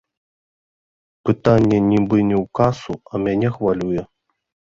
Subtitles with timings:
[1.29, 4.01] Пытанне нібы не ў касу, а мяне хвалюе?